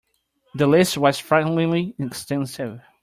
[0.55, 2.81] The list was frighteningly extensive.